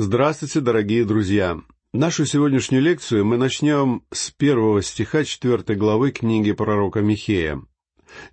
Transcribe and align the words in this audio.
Здравствуйте, 0.00 0.60
дорогие 0.60 1.04
друзья! 1.04 1.60
Нашу 1.92 2.24
сегодняшнюю 2.24 2.84
лекцию 2.84 3.24
мы 3.24 3.36
начнем 3.36 4.04
с 4.12 4.30
первого 4.30 4.80
стиха 4.80 5.24
четвертой 5.24 5.74
главы 5.74 6.12
книги 6.12 6.52
пророка 6.52 7.00
Михея. 7.00 7.60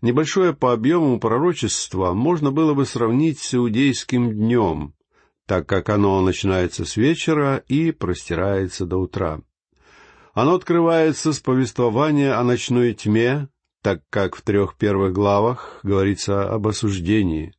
Небольшое 0.04 0.54
по 0.54 0.73
объему 0.73 1.20
пророчества 1.20 2.13
можно 2.13 2.51
было 2.51 2.75
бы 2.75 2.86
сравнить 2.86 3.39
с 3.39 3.55
иудейским 3.55 4.31
днем, 4.31 4.93
так 5.47 5.67
как 5.67 5.89
оно 5.89 6.21
начинается 6.21 6.86
с 6.86 6.97
вечера 6.97 7.63
и 7.68 7.90
простирается 7.90 8.86
до 8.86 8.97
утра. 8.97 9.42
Оно 10.36 10.54
открывается 10.54 11.34
с 11.34 11.40
повествования 11.40 12.40
о 12.40 12.44
ночной 12.44 12.94
тьме, 12.94 13.50
так 13.82 14.04
как 14.12 14.36
в 14.36 14.44
трех 14.44 14.78
первых 14.78 15.13
главах 15.13 15.79
говорится 15.82 16.48
об 16.48 16.68
осуждении. 16.68 17.55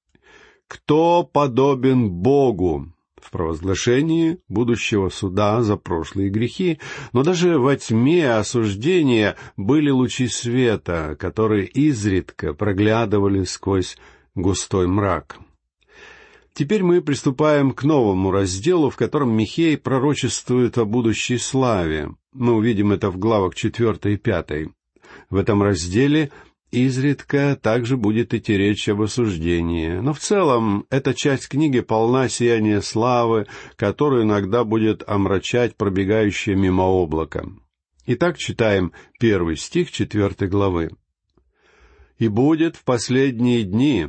«Кто 0.69 1.25
подобен 1.25 2.09
Богу?» 2.09 2.93
В 3.21 3.31
провозглашении 3.31 4.39
будущего 4.49 5.09
суда 5.09 5.63
за 5.63 5.77
прошлые 5.77 6.31
грехи, 6.31 6.79
но 7.13 7.23
даже 7.23 7.59
во 7.59 7.77
тьме 7.77 8.31
осуждения 8.31 9.37
были 9.57 9.91
лучи 9.91 10.29
света, 10.29 11.17
которые 11.19 11.67
изредка 11.67 12.55
проглядывали 12.55 13.45
сквозь 13.45 13.97
густой 14.35 14.87
мрак. 14.87 15.39
Теперь 16.53 16.83
мы 16.83 17.03
приступаем 17.03 17.73
к 17.73 17.83
новому 17.85 18.31
разделу, 18.31 18.89
в 18.89 18.97
котором 18.97 19.37
Михей 19.37 19.77
пророчествует 19.77 20.79
о 20.79 20.87
будущей 20.87 21.37
славе. 21.37 22.15
Мы 22.33 22.55
увидим 22.55 22.93
это 22.93 23.11
в 23.11 23.19
главах 23.19 23.55
четвертой 23.55 24.15
и 24.15 24.17
пятой. 24.17 24.71
В 25.29 25.37
этом 25.37 25.63
разделе 25.63 26.31
Изредка 26.73 27.57
также 27.61 27.97
будет 27.97 28.35
идти 28.35 28.57
речь 28.57 28.89
об 28.89 29.01
осуждении, 29.01 29.99
но 29.99 30.13
в 30.13 30.19
целом 30.19 30.85
эта 30.91 31.15
часть 31.15 31.49
книги 31.49 31.81
полна 31.81 32.29
сияния 32.29 32.81
славы, 32.83 33.47
которую 33.77 34.25
иногда 34.25 34.65
будет 34.65 35.09
омрачать 35.09 35.77
пробегающее 35.77 36.57
мимо 36.57 36.83
облако. 36.83 37.49
Итак, 38.07 38.37
читаем 38.39 38.93
первый 39.21 39.57
стих 39.57 39.93
четвертой 39.93 40.49
главы. 40.49 40.91
«И 42.19 42.29
будет 42.29 42.75
в 42.77 42.83
последние 42.83 43.63
дни 43.63 44.09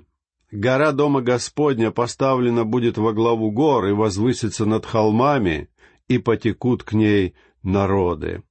гора 0.51 0.93
Дома 0.93 1.21
Господня 1.21 1.91
поставлена 1.91 2.63
будет 2.63 2.97
во 2.97 3.13
главу 3.13 3.51
гор 3.51 3.87
и 3.87 3.91
возвысится 3.91 4.65
над 4.65 4.85
холмами, 4.85 5.69
и 6.07 6.17
потекут 6.17 6.83
к 6.83 6.93
ней 6.93 7.35
народы». 7.61 8.41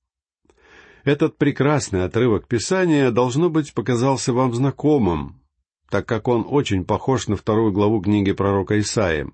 Этот 1.07 1.39
прекрасный 1.39 2.05
отрывок 2.05 2.49
Писания, 2.49 3.13
должно 3.13 3.49
быть, 3.49 3.73
показался 3.73 4.33
вам 4.33 4.53
знакомым, 4.53 5.41
так 5.89 6.05
как 6.05 6.27
он 6.27 6.45
очень 6.49 6.85
похож 6.85 7.29
на 7.29 7.37
вторую 7.37 7.71
главу 7.71 8.01
книги 8.01 8.33
пророка 8.33 8.81
Исаия. 8.81 9.31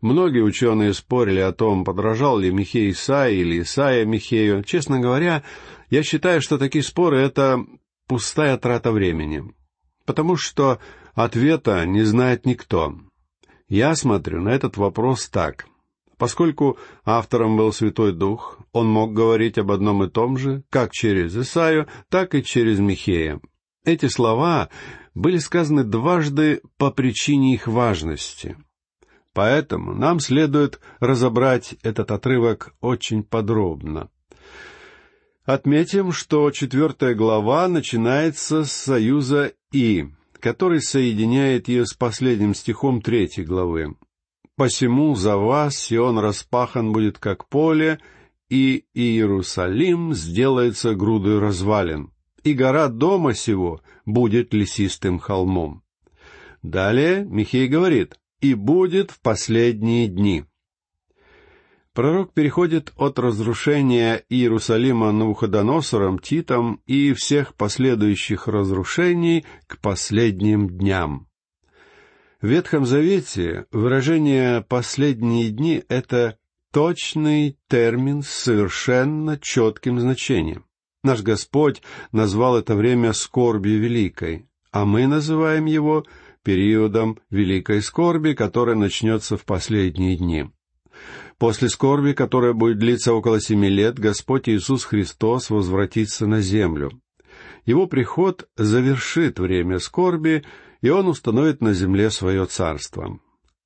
Многие 0.00 0.42
ученые 0.42 0.92
спорили 0.94 1.38
о 1.38 1.52
том, 1.52 1.84
подражал 1.84 2.38
ли 2.38 2.50
Михей 2.50 2.90
Исаии 2.90 3.38
или 3.38 3.62
Исаия 3.62 4.04
Михею. 4.04 4.64
Честно 4.64 4.98
говоря, 4.98 5.44
я 5.90 6.02
считаю, 6.02 6.42
что 6.42 6.58
такие 6.58 6.82
споры— 6.82 7.18
это 7.20 7.64
пустая 8.08 8.58
трата 8.58 8.90
времени, 8.90 9.44
потому 10.06 10.34
что 10.34 10.80
ответа 11.14 11.86
не 11.86 12.02
знает 12.02 12.46
никто. 12.46 12.96
Я 13.68 13.94
смотрю 13.94 14.42
на 14.42 14.48
этот 14.48 14.76
вопрос 14.76 15.28
так— 15.28 15.66
Поскольку 16.18 16.78
автором 17.04 17.56
был 17.56 17.72
Святой 17.72 18.12
Дух, 18.12 18.58
он 18.72 18.88
мог 18.88 19.12
говорить 19.12 19.58
об 19.58 19.70
одном 19.70 20.02
и 20.04 20.08
том 20.08 20.38
же, 20.38 20.62
как 20.70 20.92
через 20.92 21.36
Исаию, 21.36 21.88
так 22.08 22.34
и 22.34 22.42
через 22.42 22.78
Михея. 22.78 23.40
Эти 23.84 24.06
слова 24.06 24.70
были 25.14 25.38
сказаны 25.38 25.84
дважды 25.84 26.62
по 26.78 26.90
причине 26.90 27.54
их 27.54 27.66
важности. 27.66 28.56
Поэтому 29.34 29.94
нам 29.94 30.18
следует 30.18 30.80
разобрать 30.98 31.74
этот 31.82 32.10
отрывок 32.10 32.74
очень 32.80 33.22
подробно. 33.22 34.08
Отметим, 35.44 36.10
что 36.10 36.50
четвертая 36.50 37.14
глава 37.14 37.68
начинается 37.68 38.64
с 38.64 38.72
союза 38.72 39.52
«и», 39.70 40.06
который 40.40 40.80
соединяет 40.80 41.68
ее 41.68 41.84
с 41.84 41.92
последним 41.92 42.54
стихом 42.54 43.02
третьей 43.02 43.44
главы. 43.44 43.94
Посему 44.56 45.14
за 45.14 45.36
вас 45.36 45.76
Сион 45.76 46.18
распахан 46.18 46.92
будет 46.92 47.18
как 47.18 47.46
поле, 47.46 47.98
и 48.48 48.84
Иерусалим 48.94 50.14
сделается 50.14 50.94
грудой 50.94 51.38
развалин, 51.40 52.10
и 52.42 52.54
гора 52.54 52.88
дома 52.88 53.34
сего 53.34 53.82
будет 54.06 54.54
лесистым 54.54 55.18
холмом. 55.18 55.82
Далее 56.62 57.24
Михей 57.24 57.68
говорит, 57.68 58.18
«И 58.40 58.54
будет 58.54 59.10
в 59.10 59.20
последние 59.20 60.08
дни». 60.08 60.44
Пророк 61.92 62.32
переходит 62.32 62.92
от 62.96 63.18
разрушения 63.18 64.22
Иерусалима 64.28 65.12
Навуходоносором, 65.12 66.18
Титом 66.18 66.80
и 66.86 67.12
всех 67.12 67.54
последующих 67.54 68.48
разрушений 68.48 69.44
к 69.66 69.80
последним 69.80 70.68
дням. 70.68 71.28
В 72.46 72.48
Ветхом 72.48 72.86
Завете 72.86 73.66
выражение 73.72 74.60
«последние 74.62 75.50
дни»— 75.50 75.82
это 75.88 76.38
точный 76.72 77.58
термин 77.68 78.22
с 78.22 78.28
совершенно 78.28 79.36
четким 79.36 79.98
значением. 79.98 80.64
Наш 81.02 81.22
Господь 81.22 81.82
назвал 82.12 82.56
это 82.56 82.76
время 82.76 83.14
скорбью 83.14 83.80
великой, 83.80 84.46
а 84.70 84.84
мы 84.84 85.08
называем 85.08 85.64
его 85.64 86.04
периодом 86.44 87.18
великой 87.30 87.82
скорби, 87.82 88.34
которая 88.34 88.76
начнется 88.76 89.36
в 89.36 89.44
последние 89.44 90.16
дни. 90.16 90.48
После 91.38 91.68
скорби, 91.68 92.12
которая 92.12 92.52
будет 92.52 92.78
длиться 92.78 93.12
около 93.12 93.40
семи 93.40 93.68
лет, 93.68 93.98
Господь 93.98 94.48
Иисус 94.48 94.84
Христос 94.84 95.50
возвратится 95.50 96.28
на 96.28 96.40
землю. 96.40 96.92
Его 97.64 97.88
приход 97.88 98.48
завершит 98.56 99.40
время 99.40 99.80
скорби, 99.80 100.44
и 100.80 100.90
он 100.90 101.08
установит 101.08 101.60
на 101.60 101.72
земле 101.72 102.10
свое 102.10 102.46
царство. 102.46 103.18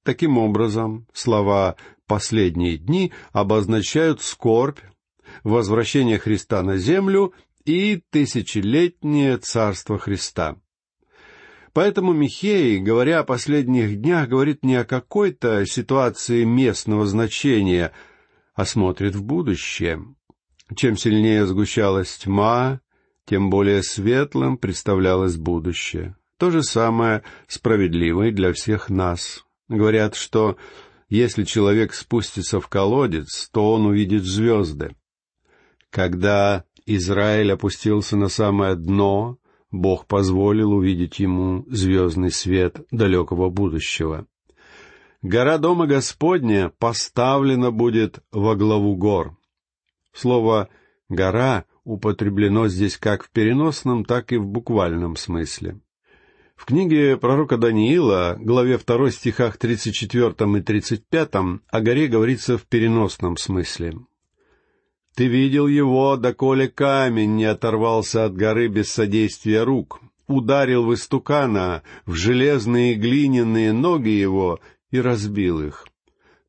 Таким 0.03 0.39
образом, 0.39 1.07
слова 1.13 1.77
«последние 2.07 2.79
дни» 2.79 3.13
обозначают 3.33 4.23
скорбь, 4.23 4.81
возвращение 5.45 6.19
Христа 6.19 6.63
на 6.63 6.79
землю 6.79 7.35
и 7.65 8.03
тысячелетнее 8.11 9.37
царство 9.37 9.99
Христа. 9.99 10.57
Поэтому 11.73 12.13
Михей, 12.13 12.79
говоря 12.79 13.21
о 13.21 13.25
последних 13.25 14.01
днях, 14.01 14.29
говорит 14.29 14.65
не 14.65 14.77
о 14.77 14.85
какой-то 14.85 15.65
ситуации 15.67 16.45
местного 16.45 17.07
значения, 17.07 17.93
а 18.55 18.65
смотрит 18.65 19.15
в 19.15 19.23
будущее. 19.23 20.03
Чем 20.75 20.97
сильнее 20.97 21.47
сгущалась 21.47 22.17
тьма, 22.17 22.81
тем 23.27 23.51
более 23.51 23.83
светлым 23.83 24.59
представлялось 24.59 25.37
будущее. 25.37 26.17
То 26.41 26.51
же 26.51 26.63
самое 26.63 27.23
справедливо 27.49 28.29
и 28.29 28.31
для 28.31 28.55
всех 28.55 28.89
нас. 28.89 29.45
Говорят, 29.69 30.15
что 30.15 30.57
если 31.11 31.45
человек 31.45 31.93
спустится 31.93 32.61
в 32.61 32.69
колодец, 32.69 33.51
то 33.53 33.75
он 33.75 33.85
увидит 33.85 34.25
звезды. 34.25 34.97
Когда 35.91 36.65
Израиль 36.87 37.53
опустился 37.53 38.17
на 38.17 38.29
самое 38.29 38.75
дно, 38.75 39.37
Бог 39.71 40.07
позволил 40.07 40.73
увидеть 40.73 41.19
ему 41.19 41.67
звездный 41.69 42.31
свет 42.31 42.87
далекого 42.91 43.51
будущего. 43.51 44.27
Гора 45.21 45.59
Дома 45.59 45.87
Господня 45.87 46.73
поставлена 46.79 47.71
будет 47.71 48.21
во 48.33 48.57
главу 48.57 48.97
гор. 48.97 49.37
Слово 50.15 50.71
«гора» 51.11 51.67
употреблено 51.85 52.69
здесь 52.69 52.97
как 52.97 53.25
в 53.25 53.31
переносном, 53.31 54.07
так 54.07 54.33
и 54.33 54.39
в 54.39 54.47
буквальном 54.47 55.17
смысле. 55.17 55.81
В 56.61 56.67
книге 56.67 57.17
пророка 57.17 57.57
Даниила, 57.57 58.37
главе 58.39 58.77
2 58.77 59.11
стихах 59.13 59.57
34 59.57 60.59
и 60.59 60.61
35, 60.61 61.31
о 61.71 61.81
горе 61.81 62.07
говорится 62.07 62.59
в 62.59 62.65
переносном 62.67 63.39
смысле. 63.39 63.95
«Ты 65.15 65.27
видел 65.27 65.67
его, 65.67 66.19
доколе 66.19 66.69
камень 66.69 67.35
не 67.35 67.47
оторвался 67.47 68.27
от 68.27 68.35
горы 68.37 68.69
без 68.69 68.93
содействия 68.93 69.65
рук, 69.65 70.01
ударил 70.27 70.85
в 70.85 70.93
истукана, 70.93 71.83
в 72.05 72.13
железные 72.13 72.95
глиняные 72.95 73.73
ноги 73.73 74.11
его 74.11 74.61
и 74.91 75.01
разбил 75.01 75.63
их. 75.63 75.87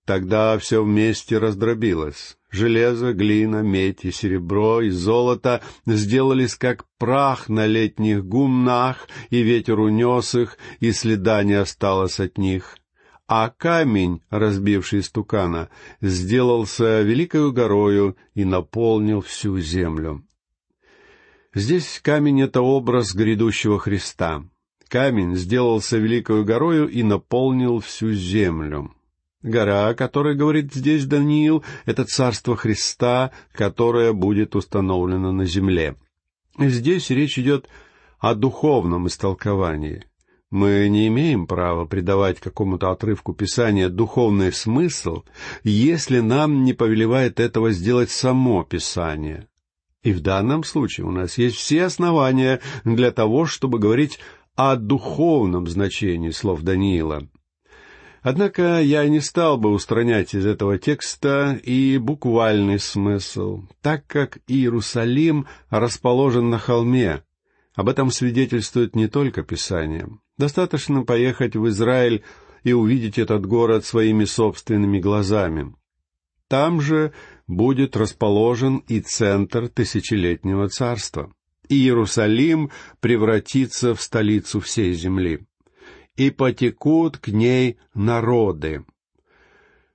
Тогда 0.04 0.58
все 0.58 0.84
вместе 0.84 1.38
раздробилось. 1.38 2.38
Железо, 2.52 3.14
глина, 3.14 3.62
медь 3.62 4.04
и 4.04 4.12
серебро 4.12 4.82
и 4.82 4.90
золото 4.90 5.62
сделались 5.86 6.56
как 6.56 6.86
прах 6.98 7.48
на 7.48 7.66
летних 7.66 8.26
гумнах, 8.26 9.08
и 9.30 9.42
ветер 9.42 9.80
унес 9.80 10.36
их, 10.36 10.58
и 10.82 10.92
следа 10.92 11.44
не 11.44 11.54
осталось 11.54 12.20
от 12.20 12.38
них. 12.38 12.78
А 13.26 13.50
камень, 13.50 14.22
разбивший 14.30 15.02
стукана, 15.02 15.70
сделался 16.02 17.02
великою 17.02 17.54
горою 17.54 18.18
и 18.36 18.44
наполнил 18.44 19.22
всю 19.22 19.58
землю. 19.60 20.22
Здесь 21.56 22.02
камень— 22.04 22.42
это 22.44 22.62
образ 22.62 23.16
грядущего 23.16 23.80
Христа. 23.80 24.44
Камень 24.90 25.38
сделался 25.38 25.98
великою 25.98 26.44
горою 26.44 26.90
и 26.90 27.02
наполнил 27.02 27.80
всю 27.80 28.12
землю. 28.12 28.94
Гора, 29.44 29.90
о 29.90 29.96
которой 29.96 30.36
говорит 30.36 30.74
здесь 30.74 31.06
Даниил,— 31.06 31.64
это 31.86 32.06
царство 32.06 32.56
Христа, 32.56 33.32
которое 33.54 34.14
будет 34.14 34.56
установлено 34.56 35.32
на 35.32 35.46
земле. 35.46 35.96
Здесь 36.60 37.10
речь 37.10 37.40
идет 37.40 37.68
о 38.20 38.36
духовном 38.36 39.08
истолковании. 39.08 40.06
Мы 40.52 40.90
не 40.90 41.08
имеем 41.08 41.48
права 41.48 41.86
придавать 41.86 42.40
какому-то 42.40 42.92
отрывку 42.92 43.34
Писания 43.34 43.90
духовный 43.90 44.52
смысл, 44.52 45.24
если 45.64 46.20
нам 46.20 46.64
не 46.64 46.74
повелевает 46.74 47.40
этого 47.40 47.72
сделать 47.72 48.12
само 48.12 48.64
Писание. 48.64 49.48
И 50.04 50.12
в 50.12 50.20
данном 50.20 50.64
случае 50.64 51.08
у 51.08 51.12
нас 51.12 51.38
есть 51.38 51.56
все 51.56 51.86
основания 51.86 52.60
для 52.84 53.12
того, 53.12 53.46
чтобы 53.46 53.80
говорить 53.80 54.20
о 54.56 54.76
духовном 54.76 55.68
значении 55.68 56.32
слов 56.32 56.62
Даниила. 56.62 57.28
Однако 58.22 58.82
я 58.82 59.08
не 59.08 59.20
стал 59.20 59.58
бы 59.58 59.72
устранять 59.72 60.36
из 60.36 60.46
этого 60.46 60.78
текста 60.78 61.60
и 61.64 61.98
буквальный 61.98 62.80
смысл, 62.80 63.64
так 63.82 64.06
как 64.06 64.38
Иерусалим 64.48 65.48
расположен 65.70 66.50
на 66.50 66.60
холме. 66.60 67.24
Об 67.74 67.90
этом 67.90 68.12
свидетельствует 68.12 68.96
не 68.96 69.08
только 69.08 69.42
Писание. 69.42 70.08
Достаточно 70.38 71.04
поехать 71.04 71.56
в 71.56 71.68
Израиль 71.70 72.24
и 72.64 72.74
увидеть 72.74 73.18
этот 73.18 73.48
город 73.48 73.86
своими 73.86 74.26
собственными 74.26 75.00
глазами. 75.00 75.74
Там 76.48 76.80
же 76.80 77.14
будет 77.48 77.98
расположен 77.98 78.84
и 78.88 79.00
центр 79.00 79.68
тысячелетнего 79.68 80.70
царства. 80.70 81.34
Иерусалим 81.70 82.70
превратится 83.00 83.96
в 83.96 84.02
столицу 84.02 84.60
всей 84.60 84.94
земли 84.94 85.48
и 86.16 86.30
потекут 86.30 87.18
к 87.18 87.30
ней 87.30 87.78
народы. 87.94 88.86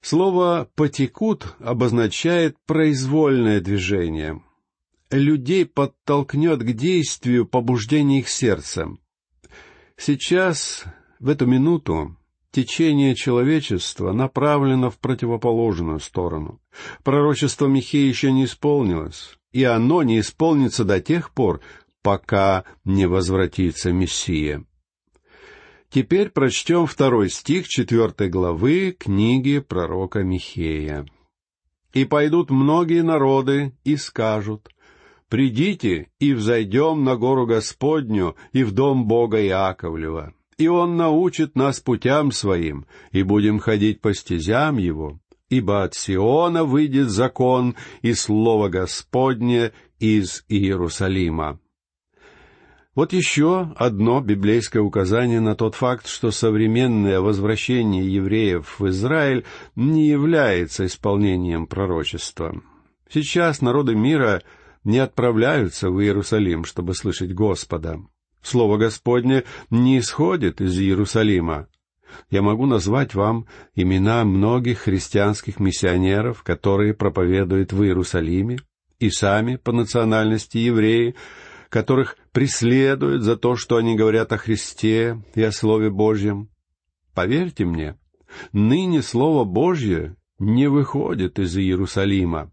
Слово 0.01 0.69
«потекут» 0.77 1.57
обозначает 1.59 2.57
произвольное 2.67 3.61
движение. 3.61 4.41
Людей 5.11 5.67
подтолкнет 5.67 6.61
к 6.61 6.73
действию 6.73 7.47
побуждение 7.47 8.21
их 8.21 8.29
сердца. 8.29 8.89
Сейчас, 9.97 10.85
в 11.19 11.29
эту 11.29 11.47
минуту, 11.47 12.17
течение 12.51 13.15
человечества 13.15 14.13
направлено 14.13 14.91
в 14.91 14.99
противоположную 14.99 16.01
сторону. 16.01 16.61
Пророчество 17.03 17.67
Михея 17.67 18.09
еще 18.09 18.33
не 18.33 18.45
исполнилось, 18.45 19.39
и 19.53 19.65
оно 19.65 20.03
не 20.03 20.21
исполнится 20.21 20.85
до 20.85 21.01
тех 21.01 21.33
пор, 21.33 21.61
пока 22.03 22.65
не 22.85 23.07
возвратится 23.07 23.93
Мессия. 23.93 24.65
Теперь 25.91 26.31
прочтем 26.31 26.87
второй 26.87 27.31
стих 27.31 27.69
четвертой 27.69 28.29
главы 28.29 28.97
книги 28.99 29.61
пророка 29.61 30.23
Михея. 30.23 31.07
«И 31.93 32.05
пойдут 32.05 32.51
многие 32.51 33.03
народы 33.03 33.73
и 33.85 33.97
скажут, 33.97 34.69
«Придите 35.29 36.09
и 36.21 36.35
взойдем 36.35 37.05
на 37.05 37.17
гору 37.17 37.47
Господню 37.47 38.37
и 38.53 38.65
в 38.65 38.73
дом 38.73 39.07
Бога 39.07 39.45
Иаковлева, 39.45 40.35
и 40.59 40.69
Он 40.69 40.97
научит 40.97 41.57
нас 41.57 41.81
путям 41.81 42.31
Своим, 42.33 42.87
и 43.13 43.23
будем 43.23 43.59
ходить 43.59 44.01
по 44.01 44.15
стезям 44.15 44.77
Его, 44.77 45.19
ибо 45.49 45.85
от 45.85 45.95
Сиона 45.95 46.65
выйдет 46.65 47.09
закон 47.09 47.77
и 48.03 48.13
слово 48.13 48.69
Господне 48.69 49.73
из 49.99 50.45
Иерусалима». 50.49 51.59
Вот 52.97 53.13
еще 53.13 53.75
одно 53.77 54.23
библейское 54.23 54.83
указание 54.83 55.39
на 55.39 55.55
тот 55.55 55.75
факт, 55.75 56.09
что 56.09 56.31
современное 56.31 57.21
возвращение 57.21 58.11
евреев 58.11 58.81
в 58.81 58.89
Израиль 58.89 59.45
не 59.77 60.09
является 60.09 60.87
исполнением 60.87 61.67
пророчества. 61.67 62.63
Сейчас 63.11 63.61
народы 63.61 63.95
мира 63.95 64.43
не 64.83 64.99
отправляются 64.99 65.91
в 65.91 66.01
Иерусалим, 66.01 66.65
чтобы 66.65 66.95
слышать 66.95 67.35
Господа. 67.35 68.01
Слово 68.43 68.79
Господне 68.79 69.45
не 69.69 69.99
исходит 69.99 70.63
из 70.63 70.79
Иерусалима. 70.79 71.69
Я 72.31 72.41
могу 72.41 72.65
назвать 72.65 73.15
вам 73.15 73.47
имена 73.75 74.25
многих 74.25 74.79
христианских 74.79 75.61
миссионеров, 75.61 76.43
которые 76.43 76.95
проповедуют 76.95 77.75
в 77.75 77.83
Иерусалиме, 77.83 78.57
и 78.99 79.11
сами 79.11 79.57
по 79.57 79.73
национальности 79.73 80.57
евреи, 80.57 81.15
которых 81.69 82.17
преследуют 82.33 83.23
за 83.23 83.37
то, 83.37 83.57
что 83.57 83.77
они 83.77 83.97
говорят 83.97 84.33
о 84.33 84.39
Христе 84.39 85.23
и 85.35 85.43
о 85.43 85.53
Слове 85.53 85.91
Божьем. 85.91 86.49
Поверьте 87.15 87.65
мне, 87.65 87.99
ныне 88.53 89.03
Слово 89.03 89.45
Божье 89.45 90.17
не 90.39 90.69
выходит 90.69 91.39
из 91.39 91.57
Иерусалима. 91.57 92.53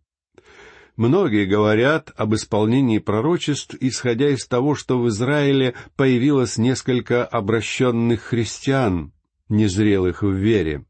Многие 0.95 1.45
говорят 1.45 2.12
об 2.15 2.36
исполнении 2.36 3.00
пророчеств, 3.00 3.75
исходя 3.80 4.30
из 4.30 4.45
того, 4.45 4.75
что 4.75 5.00
в 5.00 5.10
Израиле 5.10 5.74
появилось 5.95 6.57
несколько 6.57 7.25
обращенных 7.25 8.21
христиан, 8.21 9.12
незрелых 9.50 10.21
в 10.21 10.31
вере. 10.31 10.86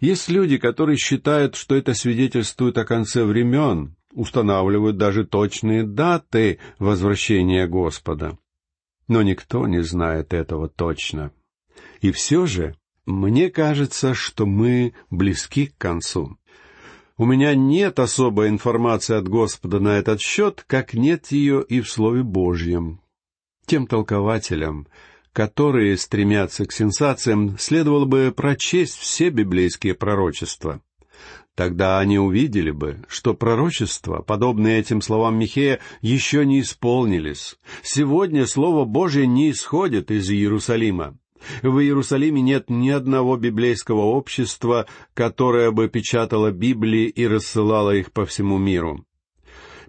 Есть 0.00 0.28
люди, 0.28 0.56
которые 0.56 0.96
считают, 0.96 1.54
что 1.54 1.74
это 1.74 1.94
свидетельствует 1.94 2.78
о 2.78 2.84
конце 2.84 3.24
времен, 3.24 3.94
устанавливают 4.14 4.96
даже 4.96 5.24
точные 5.24 5.84
даты 5.84 6.58
возвращения 6.78 7.66
Господа. 7.66 8.38
Но 9.08 9.22
никто 9.22 9.66
не 9.66 9.82
знает 9.82 10.32
этого 10.32 10.68
точно. 10.68 11.32
И 12.00 12.10
все 12.12 12.46
же, 12.46 12.76
мне 13.04 13.50
кажется, 13.50 14.14
что 14.14 14.46
мы 14.46 14.94
близки 15.10 15.66
к 15.66 15.76
концу. 15.76 16.38
У 17.16 17.26
меня 17.26 17.54
нет 17.54 17.98
особой 17.98 18.48
информации 18.48 19.14
от 19.14 19.28
Господа 19.28 19.78
на 19.78 19.98
этот 19.98 20.20
счет, 20.20 20.64
как 20.66 20.94
нет 20.94 21.30
ее 21.30 21.62
и 21.62 21.80
в 21.80 21.88
Слове 21.88 22.22
Божьем. 22.22 23.00
Тем 23.66 23.86
толкователям, 23.86 24.88
которые 25.32 25.96
стремятся 25.96 26.66
к 26.66 26.72
сенсациям, 26.72 27.56
следовало 27.58 28.04
бы 28.04 28.32
прочесть 28.34 28.96
все 28.96 29.30
библейские 29.30 29.94
пророчества. 29.94 30.80
Тогда 31.54 32.00
они 32.00 32.18
увидели 32.18 32.72
бы, 32.72 33.04
что 33.08 33.32
пророчества, 33.34 34.22
подобные 34.22 34.80
этим 34.80 35.00
словам 35.00 35.38
Михея, 35.38 35.78
еще 36.00 36.44
не 36.44 36.60
исполнились. 36.60 37.56
Сегодня 37.82 38.46
Слово 38.46 38.84
Божье 38.84 39.26
не 39.26 39.52
исходит 39.52 40.10
из 40.10 40.28
Иерусалима. 40.30 41.16
В 41.62 41.78
Иерусалиме 41.78 42.42
нет 42.42 42.70
ни 42.70 42.90
одного 42.90 43.36
библейского 43.36 44.00
общества, 44.00 44.86
которое 45.12 45.70
бы 45.70 45.88
печатало 45.88 46.50
Библии 46.50 47.06
и 47.06 47.26
рассылало 47.26 47.94
их 47.94 48.12
по 48.12 48.24
всему 48.24 48.58
миру. 48.58 49.04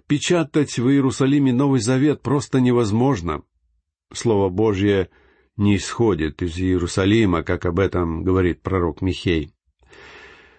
Печатать 0.06 0.78
в 0.78 0.88
Иерусалиме 0.88 1.52
Новый 1.52 1.80
Завет 1.80 2.22
просто 2.22 2.60
невозможно. 2.60 3.42
Слово 4.12 4.50
Божье 4.50 5.10
не 5.56 5.76
исходит 5.76 6.42
из 6.42 6.56
Иерусалима, 6.58 7.42
как 7.42 7.66
об 7.66 7.80
этом 7.80 8.22
говорит 8.22 8.62
пророк 8.62 9.00
Михей. 9.00 9.55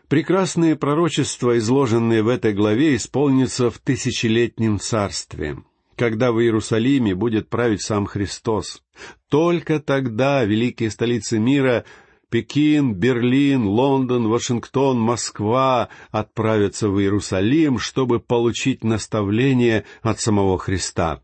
Прекрасные 0.08 0.78
пророчества, 0.78 1.58
изложенные 1.58 2.24
в 2.24 2.30
этой 2.30 2.54
главе, 2.54 2.96
исполнятся 2.96 3.70
в 3.70 3.78
тысячелетнем 3.80 4.80
царстве, 4.80 5.58
когда 5.98 6.32
в 6.32 6.40
Иерусалиме 6.40 7.14
будет 7.14 7.50
править 7.50 7.82
сам 7.82 8.06
Христос. 8.06 8.84
Только 9.30 9.82
тогда 9.82 10.46
великие 10.46 10.92
столицы 10.92 11.40
мира 11.40 11.84
Пекин, 12.30 12.94
Берлин, 12.94 13.66
Лондон, 13.66 14.30
Вашингтон, 14.30 14.98
Москва 14.98 15.90
отправятся 16.12 16.88
в 16.88 17.00
Иерусалим, 17.02 17.78
чтобы 17.78 18.22
получить 18.22 18.86
наставление 18.86 19.84
от 20.02 20.22
самого 20.22 20.58
Христа. 20.58 21.22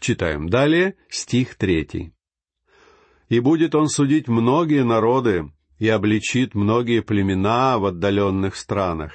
Читаем 0.00 0.48
далее 0.48 0.94
стих 1.08 1.56
третий. 1.56 2.12
«И 3.28 3.40
будет 3.40 3.74
он 3.74 3.88
судить 3.88 4.28
многие 4.28 4.84
народы, 4.84 5.50
и 5.78 5.88
обличит 5.88 6.54
многие 6.54 7.02
племена 7.02 7.78
в 7.78 7.86
отдаленных 7.86 8.56
странах. 8.56 9.12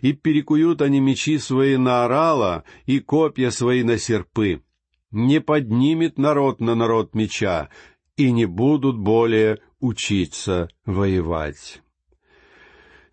И 0.00 0.12
перекуют 0.12 0.82
они 0.82 1.00
мечи 1.00 1.38
свои 1.38 1.76
на 1.76 2.04
орала 2.04 2.64
и 2.86 3.00
копья 3.00 3.50
свои 3.50 3.82
на 3.82 3.98
серпы. 3.98 4.62
Не 5.10 5.40
поднимет 5.40 6.18
народ 6.18 6.60
на 6.60 6.74
народ 6.74 7.14
меча, 7.14 7.68
и 8.16 8.30
не 8.30 8.46
будут 8.46 8.98
более 8.98 9.58
учиться 9.80 10.68
воевать. 10.86 11.82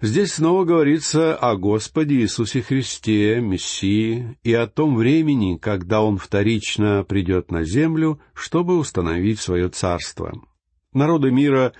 Здесь 0.02 0.36
снова 0.36 0.64
говорится 0.64 1.36
о 1.36 1.58
Господе 1.58 2.16
Иисусе 2.22 2.62
Христе, 2.62 3.42
Мессии, 3.42 4.38
и 4.44 4.54
о 4.54 4.66
том 4.66 4.96
времени, 4.96 5.58
когда 5.58 6.02
Он 6.02 6.18
вторично 6.18 7.04
придет 7.04 7.52
на 7.52 7.66
землю, 7.66 8.22
чтобы 8.34 8.78
установить 8.78 9.42
свое 9.42 9.68
царство. 9.68 10.42
Народы 10.94 11.32
мира 11.32 11.74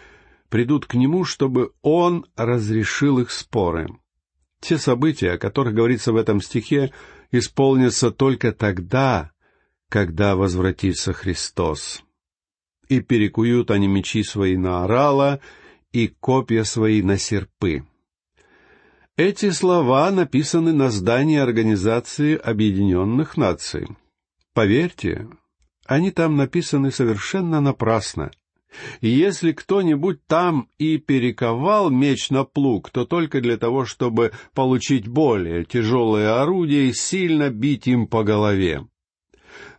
придут 0.50 0.86
к 0.86 0.96
нему, 0.96 1.24
чтобы 1.24 1.72
он 1.82 2.26
разрешил 2.36 3.20
их 3.20 3.32
споры. 3.32 3.88
Те 4.60 4.78
события, 4.78 5.34
о 5.34 5.38
которых 5.38 5.74
говорится 5.74 6.12
в 6.12 6.18
этом 6.18 6.42
стихе, 6.42 6.92
исполнятся 7.32 8.12
только 8.12 8.52
тогда, 8.52 9.32
когда 9.90 10.36
возвратится 10.36 11.14
Христос. 11.14 12.04
И 12.88 13.00
перекуют 13.02 13.72
они 13.72 13.88
мечи 13.88 14.24
свои 14.24 14.58
на 14.58 14.84
орала, 14.84 15.40
и 15.92 16.08
копья 16.08 16.64
свои 16.64 17.02
на 17.02 17.18
серпы». 17.18 17.86
Эти 19.16 19.50
слова 19.50 20.10
написаны 20.12 20.72
на 20.72 20.90
здании 20.90 21.40
Организации 21.40 22.38
Объединенных 22.38 23.36
Наций. 23.36 23.86
Поверьте, 24.54 25.28
они 25.86 26.12
там 26.12 26.38
написаны 26.38 26.90
совершенно 26.90 27.60
напрасно. 27.60 28.32
Если 29.02 29.52
кто-нибудь 29.52 30.26
там 30.28 30.70
и 30.78 30.98
перековал 30.98 31.90
меч 31.90 32.30
на 32.30 32.44
плуг, 32.44 32.90
то 32.92 33.06
только 33.06 33.42
для 33.42 33.58
того, 33.58 33.86
чтобы 33.86 34.32
получить 34.54 35.08
более 35.08 35.66
тяжелое 35.66 36.42
орудие 36.42 36.90
и 36.90 36.94
сильно 36.94 37.50
бить 37.50 37.88
им 37.88 38.08
по 38.08 38.24
голове. 38.24 38.86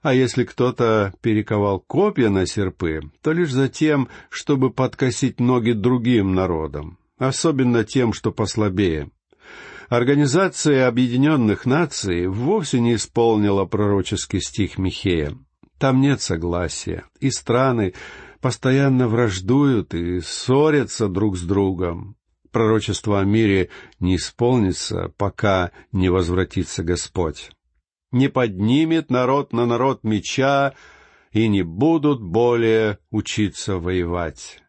А 0.03 0.15
если 0.15 0.45
кто-то 0.45 1.13
перековал 1.21 1.81
копья 1.81 2.31
на 2.31 2.47
серпы, 2.47 3.03
то 3.23 3.33
лишь 3.33 3.53
за 3.53 3.69
тем, 3.69 4.09
чтобы 4.31 4.71
подкосить 4.71 5.41
ноги 5.41 5.73
другим 5.73 6.35
народам, 6.35 6.99
особенно 7.19 7.85
тем, 7.85 8.13
что 8.13 8.33
послабее. 8.33 9.11
Организация 9.89 10.87
Объединенных 10.87 11.67
Наций 11.67 12.29
вовсе 12.29 12.81
не 12.81 12.95
исполнила 12.95 13.65
пророческий 13.65 14.41
стих 14.41 14.79
Михея. 14.79 15.37
Там 15.79 16.01
нет 16.01 16.21
согласия, 16.21 17.05
и 17.21 17.31
страны 17.31 17.95
постоянно 18.41 19.09
враждуют 19.09 19.95
и 19.95 20.21
ссорятся 20.21 21.09
друг 21.09 21.37
с 21.37 21.43
другом. 21.43 22.17
Пророчество 22.51 23.21
о 23.21 23.25
мире 23.25 23.71
не 24.01 24.17
исполнится, 24.17 25.13
пока 25.17 25.71
не 25.93 26.09
возвратится 26.09 26.83
Господь. 26.83 27.51
Не 28.11 28.29
поднимет 28.29 29.11
народ 29.11 29.53
на 29.53 29.67
народ 29.67 30.03
меча, 30.03 30.75
и 31.33 31.49
не 31.49 31.63
будут 31.63 32.21
более 32.21 32.99
учиться 33.11 33.77
воевать. 33.77 34.63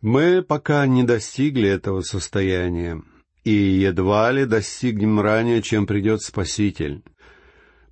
Мы 0.00 0.42
пока 0.42 0.86
не 0.86 1.02
достигли 1.02 1.68
этого 1.68 2.00
состояния, 2.02 3.02
и 3.44 3.52
едва 3.52 4.32
ли 4.32 4.46
достигнем 4.46 5.20
ранее, 5.20 5.62
чем 5.62 5.86
придет 5.86 6.22
Спаситель. 6.22 7.02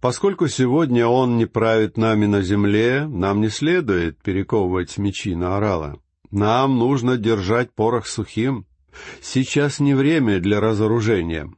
Поскольку 0.02 0.48
сегодня 0.48 1.06
Он 1.06 1.36
не 1.36 1.46
правит 1.46 1.96
нами 1.96 2.26
на 2.26 2.42
земле, 2.42 3.06
нам 3.06 3.40
не 3.40 3.48
следует 3.48 4.20
перековывать 4.20 4.98
мечи 4.98 5.36
на 5.36 5.56
орала. 5.56 5.96
Нам 6.32 6.76
нужно 6.76 7.16
держать 7.16 7.72
порох 7.72 8.08
сухим. 8.08 8.66
Сейчас 9.20 9.78
не 9.78 9.94
время 9.94 10.40
для 10.40 10.58
разоружения. 10.58 11.54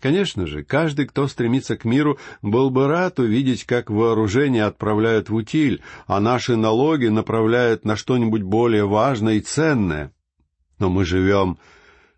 Конечно 0.00 0.44
же, 0.48 0.64
каждый, 0.64 1.06
кто 1.06 1.28
стремится 1.28 1.76
к 1.76 1.84
миру, 1.84 2.18
был 2.42 2.70
бы 2.70 2.88
рад 2.88 3.20
увидеть, 3.20 3.62
как 3.62 3.90
вооружение 3.90 4.64
отправляют 4.64 5.30
в 5.30 5.36
утиль, 5.36 5.80
а 6.08 6.18
наши 6.18 6.56
налоги 6.56 7.06
направляют 7.06 7.84
на 7.84 7.94
что-нибудь 7.94 8.42
более 8.42 8.88
важное 8.88 9.34
и 9.34 9.40
ценное. 9.40 10.12
Но 10.80 10.90
мы 10.90 11.04
живем 11.04 11.58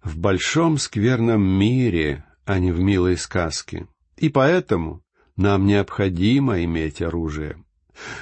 в 0.02 0.16
большом 0.16 0.78
скверном 0.78 1.42
мире, 1.42 2.24
а 2.46 2.58
не 2.60 2.72
в 2.72 2.80
милой 2.80 3.18
сказке. 3.18 3.86
И 4.16 4.30
поэтому 4.30 5.02
нам 5.36 5.66
необходимо 5.66 6.62
иметь 6.64 7.02
оружие. 7.02 7.62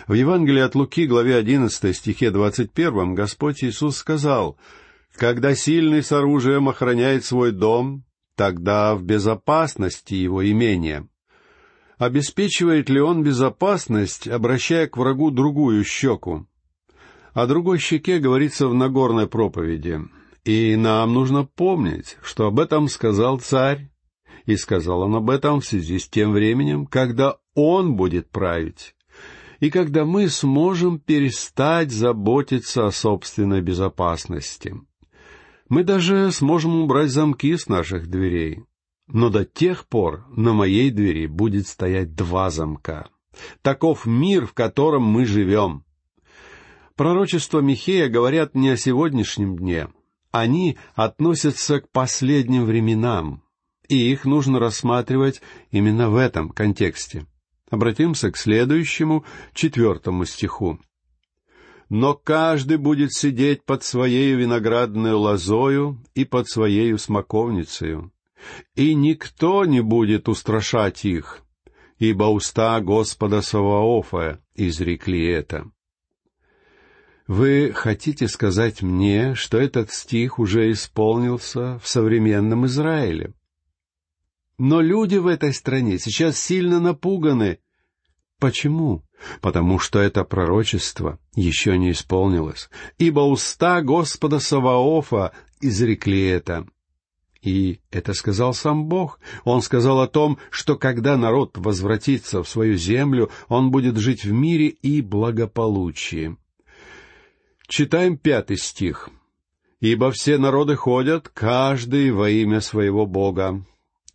В 0.07 0.13
Евангелии 0.13 0.61
от 0.61 0.75
Луки, 0.75 1.07
главе 1.07 1.37
11, 1.37 1.97
стихе 1.97 2.31
21, 2.31 3.15
Господь 3.15 3.65
Иисус 3.65 3.97
сказал, 3.97 4.57
«Когда 5.15 5.55
сильный 5.55 6.03
с 6.03 6.13
оружием 6.13 6.69
охраняет 6.69 7.25
свой 7.25 7.53
дом, 7.53 8.05
тогда 8.37 8.95
в 8.95 9.03
безопасности 9.03 10.15
его 10.15 10.49
имения». 10.49 11.09
Обеспечивает 11.97 12.91
ли 12.91 13.01
он 13.01 13.23
безопасность, 13.23 14.27
обращая 14.27 14.89
к 14.89 14.97
врагу 14.97 15.31
другую 15.31 15.85
щеку? 15.85 16.47
О 17.33 17.47
другой 17.47 17.79
щеке 17.79 18.19
говорится 18.19 18.67
в 18.67 18.75
Нагорной 18.75 19.29
проповеди. 19.29 20.01
И 20.45 20.77
нам 20.77 21.15
нужно 21.15 21.45
помнить, 21.45 22.19
что 22.23 22.47
об 22.47 22.61
этом 22.61 22.89
сказал 22.89 23.39
царь 23.39 23.89
и 24.47 24.57
сказал 24.57 25.03
он 25.03 25.15
об 25.17 25.31
этом 25.31 25.61
в 25.61 25.67
связи 25.67 25.99
с 25.99 26.09
тем 26.09 26.33
временем, 26.33 26.87
когда 26.87 27.37
он 27.55 27.97
будет 27.97 28.31
править, 28.31 28.95
и 29.61 29.71
когда 29.71 30.05
мы 30.05 30.29
сможем 30.29 30.99
перестать 30.99 31.91
заботиться 31.91 32.87
о 32.87 32.93
собственной 32.93 33.63
безопасности. 33.63 34.75
Мы 35.69 35.83
даже 35.83 36.31
сможем 36.31 36.83
убрать 36.83 37.11
замки 37.11 37.57
с 37.57 37.69
наших 37.69 38.09
дверей, 38.09 38.65
но 39.07 39.31
до 39.31 39.45
тех 39.45 39.87
пор 39.87 40.27
на 40.29 40.53
моей 40.53 40.91
двери 40.91 41.27
будет 41.27 41.67
стоять 41.67 42.15
два 42.15 42.51
замка. 42.51 43.09
Таков 43.63 44.07
мир, 44.07 44.47
в 44.47 44.53
котором 44.53 45.03
мы 45.03 45.25
живем. 45.25 45.85
Пророчества 46.97 47.61
Михея 47.61 48.09
говорят 48.09 48.55
не 48.55 48.71
о 48.71 48.77
сегодняшнем 48.77 49.57
дне. 49.57 49.89
Они 50.31 50.77
относятся 50.95 51.81
к 51.81 51.89
последним 51.91 52.65
временам, 52.65 53.44
и 53.89 54.13
их 54.13 54.25
нужно 54.25 54.59
рассматривать 54.59 55.43
именно 55.71 56.11
в 56.11 56.17
этом 56.17 56.51
контексте. 56.51 57.27
Обратимся 57.71 58.31
к 58.31 58.37
следующему, 58.37 59.25
четвертому 59.53 60.25
стиху. 60.25 60.79
«Но 61.89 62.15
каждый 62.15 62.79
будет 62.79 63.13
сидеть 63.13 63.63
под 63.65 63.85
своею 63.85 64.39
виноградной 64.39 65.13
лозою 65.13 66.03
и 66.15 66.25
под 66.25 66.49
своею 66.49 66.99
смоковницею, 66.99 68.13
и 68.75 68.95
никто 68.95 69.65
не 69.65 69.81
будет 69.81 70.29
устрашать 70.29 71.05
их, 71.05 71.43
ибо 71.99 72.25
уста 72.25 72.81
Господа 72.81 73.43
Саваофа 73.43 74.41
изрекли 74.55 75.27
это». 75.27 75.71
Вы 77.27 77.73
хотите 77.75 78.29
сказать 78.29 78.83
мне, 78.83 79.35
что 79.35 79.57
этот 79.57 79.91
стих 79.91 80.39
уже 80.39 80.71
исполнился 80.71 81.79
в 81.79 81.89
современном 81.89 82.67
Израиле? 82.67 83.33
Но 84.59 84.81
люди 84.81 85.17
в 85.17 85.27
этой 85.27 85.53
стране 85.53 85.99
сейчас 85.99 86.39
сильно 86.39 86.81
напуганы. 86.81 87.59
Почему? 88.39 89.03
Потому 89.41 89.79
что 89.79 89.99
это 89.99 90.25
пророчество 90.25 91.19
еще 91.35 91.79
не 91.79 91.93
исполнилось, 91.93 92.69
ибо 92.99 93.21
уста 93.21 93.81
Господа 93.81 94.39
Саваофа 94.39 95.33
изрекли 95.61 96.25
это. 96.27 96.67
И 97.43 97.81
это 97.91 98.15
сказал 98.15 98.55
сам 98.55 98.87
Бог. 98.87 99.19
Он 99.45 99.61
сказал 99.61 100.01
о 100.01 100.09
том, 100.09 100.39
что 100.51 100.77
когда 100.77 101.17
народ 101.17 101.59
возвратится 101.59 102.43
в 102.43 102.49
свою 102.49 102.77
землю, 102.77 103.31
он 103.49 103.71
будет 103.71 103.99
жить 103.99 104.25
в 104.25 104.33
мире 104.33 104.69
и 104.69 105.03
благополучии. 105.03 106.37
Читаем 107.67 108.17
пятый 108.17 108.57
стих. 108.57 109.11
«Ибо 109.81 110.11
все 110.11 110.39
народы 110.39 110.77
ходят, 110.77 111.29
каждый 111.29 112.11
во 112.13 112.31
имя 112.31 112.61
своего 112.61 113.05
Бога 113.05 113.63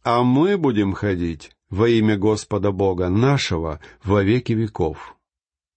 а 0.03 0.24
мы 0.24 0.58
будем 0.58 0.94
ходить 0.94 1.51
во 1.70 1.88
имя 1.88 2.18
Господа 2.18 2.72
Бога 2.72 3.10
нашего 3.10 3.79
во 4.03 4.24
веки 4.24 4.53
веков. 4.53 5.15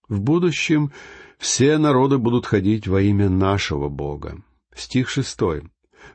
В 0.09 0.21
будущем 0.21 0.93
все 1.39 1.79
народы 1.79 2.19
будут 2.19 2.47
ходить 2.47 2.87
во 2.87 3.01
имя 3.01 3.29
нашего 3.29 3.89
Бога. 3.89 4.43
Стих 4.75 5.09
шестой. 5.09 5.65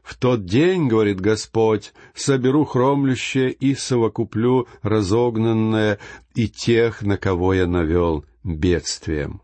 «В 0.03 0.15
тот 0.17 0.45
день,— 0.45 0.87
говорит 0.89 1.21
Господь,— 1.21 1.93
соберу 2.13 2.65
хромлющее 2.65 3.51
и 3.51 3.73
совокуплю 3.73 4.67
разогнанное 4.81 5.99
и 6.35 6.49
тех, 6.49 7.01
на 7.01 7.17
кого 7.17 7.53
я 7.53 7.67
навел 7.67 8.25
бедствием». 8.43 9.41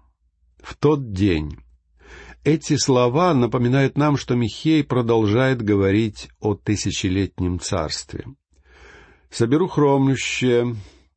В 0.62 0.76
тот 0.76 1.12
день. 1.12 1.58
Эти 2.44 2.76
слова 2.76 3.34
напоминают 3.34 3.98
нам, 3.98 4.18
что 4.18 4.36
Михей 4.36 4.84
продолжает 4.84 5.62
говорить 5.62 6.30
о 6.40 6.56
тысячелетнем 6.56 7.60
царстве 7.60 8.26
соберу 9.34 9.68
хромлющее. 9.68 10.76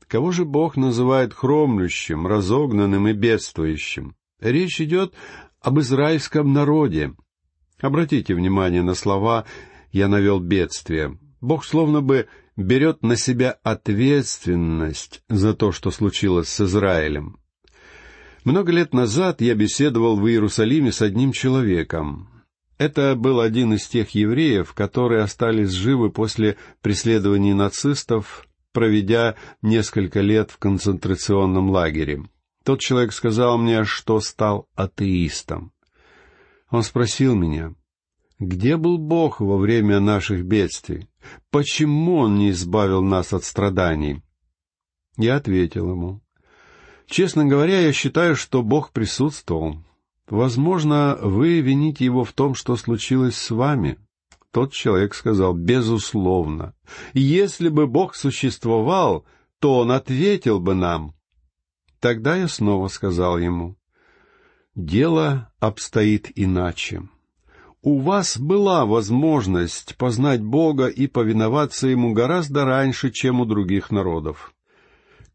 Кого 0.08 0.32
же 0.32 0.44
Бог 0.44 0.76
называет 0.76 1.34
хромлющим, 1.34 2.26
разогнанным 2.26 3.08
и 3.08 3.12
бедствующим? 3.12 4.16
Речь 4.40 4.80
идет 4.80 5.14
об 5.60 5.80
израильском 5.80 6.52
народе. 6.52 7.12
Обратите 7.80 8.34
внимание 8.34 8.82
на 8.82 8.94
слова 8.94 9.44
«я 9.92 10.08
навел 10.08 10.40
бедствие». 10.40 11.18
Бог 11.40 11.64
словно 11.64 12.00
бы 12.00 12.28
берет 12.56 13.02
на 13.02 13.16
себя 13.16 13.58
ответственность 13.62 15.22
за 15.28 15.54
то, 15.54 15.72
что 15.72 15.90
случилось 15.90 16.48
с 16.48 16.60
Израилем. 16.62 17.38
Много 18.44 18.72
лет 18.72 18.94
назад 18.94 19.40
я 19.40 19.54
беседовал 19.54 20.16
в 20.16 20.26
Иерусалиме 20.26 20.92
с 20.92 21.02
одним 21.02 21.32
человеком. 21.32 22.30
Это 22.78 23.14
был 23.14 23.40
один 23.40 23.72
из 23.72 23.86
тех 23.86 24.10
евреев, 24.10 24.74
которые 24.74 25.22
остались 25.22 25.70
живы 25.70 26.10
после 26.10 26.56
преследований 26.82 27.54
нацистов, 27.54 28.46
проведя 28.72 29.36
несколько 29.62 30.20
лет 30.20 30.50
в 30.50 30.58
концентрационном 30.58 31.70
лагере. 31.70 32.24
Тот 32.64 32.80
человек 32.80 33.12
сказал 33.12 33.56
мне, 33.56 33.84
что 33.84 34.20
стал 34.20 34.68
атеистом. 34.74 35.72
Он 36.68 36.82
спросил 36.82 37.34
меня, 37.34 37.74
где 38.38 38.76
был 38.76 38.98
Бог 38.98 39.40
во 39.40 39.56
время 39.56 39.98
наших 39.98 40.44
бедствий? 40.44 41.08
Почему 41.50 42.16
Он 42.18 42.36
не 42.36 42.50
избавил 42.50 43.02
нас 43.02 43.32
от 43.32 43.44
страданий? 43.44 44.22
Я 45.16 45.36
ответил 45.36 45.90
ему, 45.90 46.20
честно 47.06 47.46
говоря, 47.46 47.80
я 47.80 47.92
считаю, 47.94 48.36
что 48.36 48.62
Бог 48.62 48.92
присутствовал, 48.92 49.85
Возможно, 50.28 51.16
вы 51.20 51.60
вините 51.60 52.04
его 52.04 52.24
в 52.24 52.32
том, 52.32 52.54
что 52.54 52.76
случилось 52.76 53.36
с 53.36 53.50
вами. 53.50 53.98
Тот 54.50 54.72
человек 54.72 55.14
сказал, 55.14 55.54
безусловно. 55.54 56.74
Если 57.12 57.68
бы 57.68 57.86
Бог 57.86 58.16
существовал, 58.16 59.24
то 59.60 59.78
Он 59.78 59.92
ответил 59.92 60.58
бы 60.60 60.74
нам. 60.74 61.14
Тогда 62.00 62.36
я 62.36 62.48
снова 62.48 62.88
сказал 62.88 63.38
ему, 63.38 63.76
дело 64.74 65.52
обстоит 65.60 66.30
иначе. 66.34 67.02
У 67.82 68.00
вас 68.00 68.36
была 68.36 68.84
возможность 68.84 69.96
познать 69.96 70.42
Бога 70.42 70.88
и 70.88 71.06
повиноваться 71.06 71.86
Ему 71.86 72.12
гораздо 72.14 72.64
раньше, 72.64 73.10
чем 73.10 73.40
у 73.40 73.44
других 73.44 73.92
народов. 73.92 74.55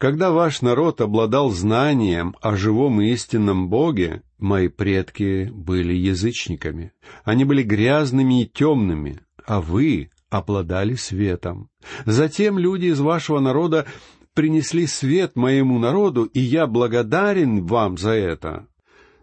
Когда 0.02 0.32
ваш 0.32 0.64
народ 0.64 1.00
обладал 1.00 1.52
знанием 1.52 2.36
о 2.42 2.56
живом 2.56 3.02
и 3.02 3.10
истинном 3.12 3.70
Боге, 3.70 4.24
мои 4.40 4.68
предки 4.68 5.52
были 5.54 5.94
язычниками. 5.94 6.92
Они 7.24 7.46
были 7.46 7.62
грязными 7.62 8.42
и 8.42 8.48
темными, 8.48 9.20
а 9.46 9.62
вы 9.62 10.10
обладали 10.32 10.96
светом. 10.96 11.70
Затем 12.08 12.58
люди 12.58 12.88
из 12.88 13.00
вашего 13.00 13.40
народа 13.40 13.86
принесли 14.34 14.88
свет 14.88 15.36
моему 15.36 15.78
народу, 15.78 16.24
и 16.24 16.40
я 16.40 16.66
благодарен 16.66 17.64
вам 17.64 18.00
за 18.00 18.14
это. 18.14 18.66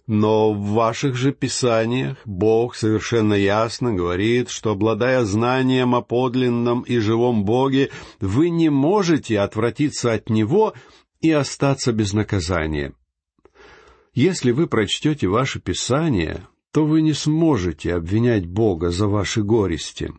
Но 0.08 0.54
в 0.54 0.70
ваших 0.70 1.16
же 1.16 1.32
писаниях 1.32 2.16
Бог 2.24 2.76
совершенно 2.76 3.34
ясно 3.34 3.92
говорит, 3.92 4.48
что, 4.48 4.70
обладая 4.70 5.22
знанием 5.26 5.94
о 5.94 6.00
подлинном 6.00 6.80
и 6.80 6.96
живом 6.96 7.44
Боге, 7.44 7.90
вы 8.18 8.48
не 8.48 8.70
можете 8.70 9.38
отвратиться 9.38 10.14
от 10.14 10.30
Него 10.30 10.72
и 11.20 11.30
остаться 11.30 11.92
без 11.92 12.14
наказания. 12.14 12.94
Если 14.14 14.50
вы 14.50 14.66
прочтете 14.66 15.28
ваше 15.28 15.60
Писание, 15.60 16.46
то 16.72 16.86
вы 16.86 17.02
не 17.02 17.12
сможете 17.12 17.94
обвинять 17.94 18.46
Бога 18.46 18.88
за 18.88 19.08
ваши 19.08 19.42
горести. 19.42 20.14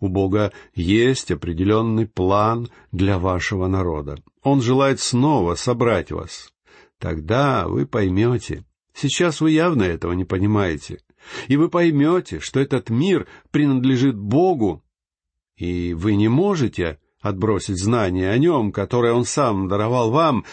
У 0.00 0.08
Бога 0.08 0.52
есть 0.74 1.30
определенный 1.30 2.06
план 2.06 2.70
для 2.90 3.18
вашего 3.18 3.66
народа. 3.66 4.16
Он 4.42 4.62
желает 4.62 4.98
снова 4.98 5.56
собрать 5.56 6.10
вас. 6.10 6.54
Тогда 6.98 7.68
вы 7.68 7.84
поймете, 7.84 8.64
Сейчас 8.96 9.42
вы 9.42 9.50
явно 9.50 9.82
этого 9.82 10.14
не 10.14 10.24
понимаете. 10.24 11.00
И 11.48 11.58
вы 11.58 11.68
поймете, 11.68 12.40
что 12.40 12.60
этот 12.60 12.88
мир 12.88 13.26
принадлежит 13.50 14.16
Богу, 14.16 14.82
и 15.56 15.92
вы 15.92 16.16
не 16.16 16.28
можете 16.28 16.98
отбросить 17.20 17.78
знания 17.78 18.30
о 18.30 18.38
нем, 18.38 18.72
которое 18.72 19.12
он 19.12 19.24
сам 19.24 19.68
даровал 19.68 20.10
вам, 20.10 20.44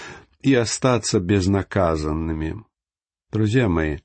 и 0.41 0.53
остаться 0.53 1.21
безнаказанными. 1.21 2.65
Друзья 3.31 3.69
мои, 3.69 4.00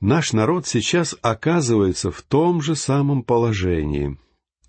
наш 0.00 0.32
народ 0.32 0.66
сейчас 0.66 1.14
оказывается 1.20 2.10
в 2.10 2.22
том 2.22 2.62
же 2.62 2.74
самом 2.74 3.22
положении, 3.22 4.18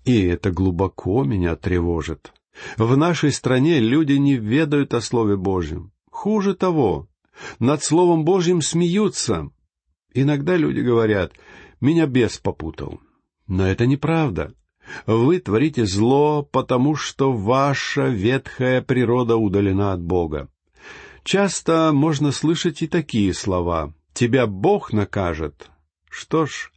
и 0.04 0.26
это 0.26 0.50
глубоко 0.50 1.24
меня 1.24 1.56
тревожит. 1.56 2.34
В 2.76 2.96
нашей 2.98 3.32
стране 3.32 3.80
люди 3.80 4.14
не 4.14 4.34
ведают 4.34 4.92
о 4.92 5.00
Слове 5.00 5.36
Божьем. 5.36 5.92
Хуже 6.10 6.54
того, 6.54 7.08
над 7.58 7.82
Словом 7.82 8.24
Божьим 8.24 8.62
смеются. 8.62 9.50
Иногда 10.14 10.56
люди 10.56 10.80
говорят, 10.80 11.32
меня 11.80 12.06
бес 12.06 12.38
попутал. 12.38 13.00
Но 13.46 13.66
это 13.66 13.86
неправда. 13.86 14.54
Вы 15.06 15.40
творите 15.40 15.84
зло, 15.84 16.42
потому 16.42 16.94
что 16.94 17.32
ваша 17.32 18.08
ветхая 18.08 18.82
природа 18.82 19.36
удалена 19.36 19.92
от 19.92 20.02
Бога. 20.02 20.48
Часто 21.24 21.90
можно 21.92 22.30
слышать 22.30 22.82
и 22.82 22.86
такие 22.86 23.34
слова. 23.34 23.92
«Тебя 24.12 24.46
Бог 24.46 24.92
накажет». 24.92 25.70
Что 26.08 26.46
ж, 26.46 26.70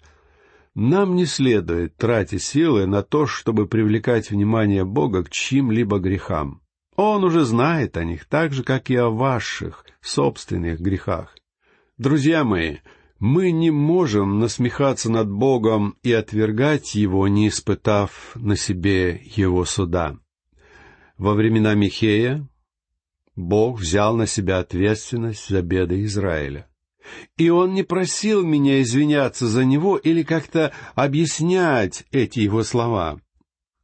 нам 0.76 1.16
не 1.16 1.26
следует 1.26 1.96
тратить 1.96 2.44
силы 2.44 2.86
на 2.86 3.04
то, 3.04 3.28
чтобы 3.28 3.68
привлекать 3.68 4.32
внимание 4.32 4.84
Бога 4.84 5.24
к 5.24 5.30
чьим-либо 5.30 6.00
грехам. 6.00 6.59
Он 7.02 7.24
уже 7.24 7.46
знает 7.46 7.96
о 7.96 8.04
них 8.04 8.26
так 8.26 8.52
же, 8.52 8.62
как 8.62 8.90
и 8.90 8.96
о 8.98 9.10
ваших 9.10 9.86
собственных 10.02 10.82
грехах. 10.82 11.34
Друзья 11.98 12.44
мои, 12.44 12.80
мы 13.20 13.52
не 13.52 13.72
можем 13.72 14.40
насмехаться 14.40 15.10
над 15.10 15.32
Богом 15.32 15.96
и 16.04 16.12
отвергать 16.12 16.96
Его, 16.96 17.30
не 17.30 17.48
испытав 17.48 18.34
на 18.36 18.58
себе 18.58 19.22
Его 19.24 19.64
суда. 19.64 20.18
Во 21.18 21.36
времена 21.36 21.74
Михея 21.74 22.46
Бог 23.34 23.80
взял 23.80 24.18
на 24.18 24.28
себя 24.28 24.60
ответственность 24.60 25.48
за 25.48 25.62
беды 25.62 26.04
Израиля. 26.04 26.68
И 27.38 27.50
Он 27.50 27.74
не 27.74 27.84
просил 27.84 28.44
меня 28.44 28.82
извиняться 28.82 29.48
за 29.48 29.64
него 29.64 29.96
или 29.96 30.24
как-то 30.24 30.74
объяснять 30.96 32.04
эти 32.12 32.42
его 32.42 32.62
слова. 32.64 33.22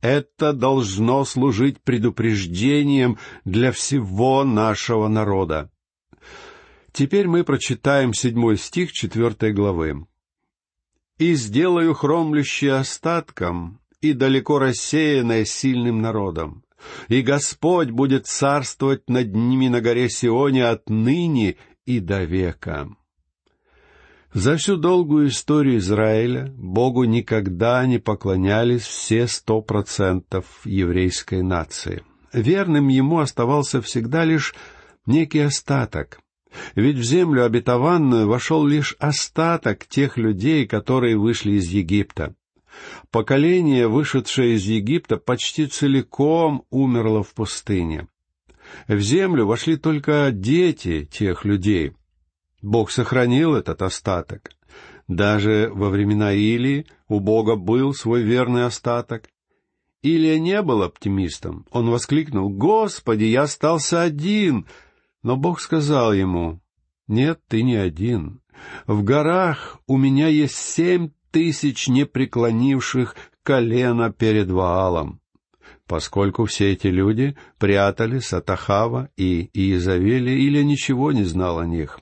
Это 0.01 0.53
должно 0.53 1.25
служить 1.25 1.81
предупреждением 1.81 3.17
для 3.43 3.71
всего 3.71 4.43
нашего 4.43 5.07
народа. 5.07 5.71
Теперь 6.91 7.27
мы 7.27 7.43
прочитаем 7.43 8.13
седьмой 8.13 8.57
стих 8.57 8.91
четвертой 8.91 9.51
главы. 9.51 10.05
«И 11.17 11.33
сделаю 11.33 11.93
хромлющее 11.93 12.73
остатком, 12.73 13.79
и 14.01 14.13
далеко 14.13 14.59
рассеянное 14.59 15.45
сильным 15.45 16.01
народом, 16.01 16.63
и 17.07 17.21
Господь 17.21 17.89
будет 17.89 18.27
царствовать 18.27 19.09
над 19.09 19.33
ними 19.33 19.67
на 19.67 19.81
горе 19.81 20.09
Сионе 20.09 20.65
отныне 20.65 21.55
и 21.85 21.99
до 21.99 22.23
века». 22.23 22.89
За 24.35 24.57
всю 24.57 24.75
долгую 24.75 25.29
историю 25.29 25.77
Израиля 25.77 26.53
Богу 26.57 27.05
никогда 27.05 27.85
не 27.85 27.99
поклонялись 27.99 28.81
все 28.81 29.27
сто 29.27 29.61
процентов 29.61 30.45
еврейской 30.65 31.41
нации. 31.41 32.03
Верным 32.33 32.89
ему 32.89 33.19
оставался 33.19 33.81
всегда 33.81 34.25
лишь 34.25 34.53
некий 35.05 35.39
остаток. 35.39 36.19
Ведь 36.75 36.97
в 36.97 37.03
землю 37.03 37.45
обетованную 37.45 38.27
вошел 38.27 38.65
лишь 38.65 38.97
остаток 38.99 39.85
тех 39.85 40.17
людей, 40.17 40.67
которые 40.67 41.17
вышли 41.17 41.53
из 41.53 41.69
Египта. 41.69 42.35
Поколение, 43.11 43.87
вышедшее 43.87 44.55
из 44.55 44.65
Египта, 44.65 45.15
почти 45.15 45.65
целиком 45.65 46.65
умерло 46.71 47.23
в 47.23 47.33
пустыне. 47.33 48.09
В 48.89 48.99
землю 48.99 49.45
вошли 49.45 49.77
только 49.77 50.29
дети 50.33 51.05
тех 51.05 51.45
людей— 51.45 51.93
Бог 52.65 52.89
сохранил 52.89 53.53
этот 53.53 53.83
остаток. 53.83 54.49
Даже 55.07 55.69
во 55.71 55.89
времена 55.89 56.33
Илии 56.33 56.87
у 57.07 57.19
Бога 57.19 57.55
был 57.55 57.93
свой 57.93 58.23
верный 58.23 58.65
остаток. 58.65 59.29
Илия 60.01 60.39
не 60.39 60.59
был 60.63 60.81
оптимистом. 60.81 61.67
Он 61.69 61.91
воскликнул, 61.91 62.49
«Господи, 62.49 63.25
я 63.25 63.43
остался 63.43 64.01
один!» 64.01 64.65
Но 65.21 65.37
Бог 65.37 65.61
сказал 65.61 66.11
ему, 66.11 66.59
«Нет, 67.07 67.39
ты 67.47 67.61
не 67.61 67.75
один. 67.75 68.41
В 68.87 69.03
горах 69.03 69.79
у 69.85 69.97
меня 69.97 70.27
есть 70.27 70.55
семь 70.55 71.11
тысяч 71.29 71.87
непреклонивших 71.87 73.15
колено 73.43 74.11
перед 74.11 74.49
Ваалом» 74.49 75.21
поскольку 75.87 76.45
все 76.45 76.71
эти 76.71 76.87
люди 76.87 77.35
прятались 77.59 78.33
от 78.33 78.49
Ахава 78.49 79.09
и 79.17 79.51
Иезавели 79.53 80.31
или 80.31 80.63
ничего 80.63 81.11
не 81.11 81.23
знал 81.23 81.59
о 81.59 81.67
них. 81.67 81.99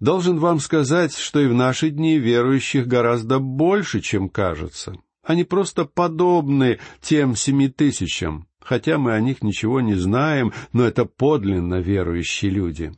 Должен 0.00 0.38
вам 0.38 0.60
сказать, 0.60 1.16
что 1.16 1.40
и 1.40 1.46
в 1.46 1.54
наши 1.54 1.90
дни 1.90 2.18
верующих 2.18 2.86
гораздо 2.86 3.38
больше, 3.38 4.00
чем 4.00 4.28
кажется. 4.28 4.94
Они 5.24 5.44
просто 5.44 5.84
подобны 5.84 6.78
тем 7.00 7.34
семи 7.34 7.68
тысячам, 7.68 8.46
хотя 8.60 8.96
мы 8.98 9.12
о 9.12 9.20
них 9.20 9.42
ничего 9.42 9.80
не 9.80 9.94
знаем, 9.94 10.52
но 10.72 10.84
это 10.84 11.04
подлинно 11.04 11.80
верующие 11.80 12.50
люди. 12.50 12.92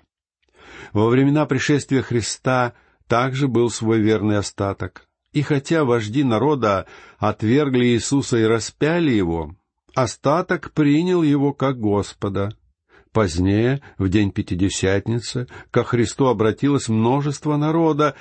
Во 0.92 1.08
времена 1.08 1.46
пришествия 1.46 2.02
Христа 2.02 2.74
также 3.06 3.48
был 3.48 3.70
свой 3.70 4.00
верный 4.00 4.38
остаток. 4.38 5.06
И 5.32 5.42
хотя 5.42 5.84
вожди 5.84 6.24
народа 6.24 6.86
отвергли 7.18 7.86
Иисуса 7.86 8.38
и 8.38 8.44
распяли 8.44 9.10
его, 9.10 9.54
остаток 9.94 10.72
принял 10.72 11.22
его 11.22 11.52
как 11.52 11.78
Господа. 11.78 12.50
Позднее, 13.12 13.82
в 13.98 14.08
день 14.08 14.30
Пятидесятницы, 14.30 15.48
ко 15.70 15.82
Христу 15.82 16.26
обратилось 16.26 16.88
множество 16.88 17.56
народа, 17.56 18.14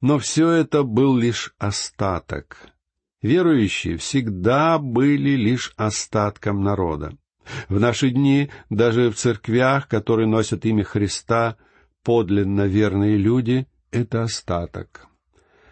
но 0.00 0.18
все 0.18 0.50
это 0.50 0.82
был 0.82 1.16
лишь 1.16 1.54
остаток. 1.58 2.58
Верующие 3.22 3.96
всегда 3.96 4.78
были 4.78 5.30
лишь 5.30 5.72
остатком 5.76 6.62
народа. 6.62 7.16
В 7.68 7.78
наши 7.78 8.10
дни 8.10 8.50
даже 8.70 9.10
в 9.10 9.14
церквях, 9.14 9.86
которые 9.86 10.26
носят 10.26 10.64
имя 10.64 10.82
Христа, 10.82 11.56
подлинно 12.02 12.66
верные 12.66 13.16
люди— 13.16 13.66
это 13.92 14.24
остаток. 14.24 15.06